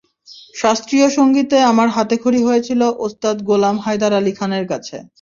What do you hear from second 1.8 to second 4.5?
হাতেখড়ি হয়েছিল ওস্তাদ গোলাম হায়দার আলী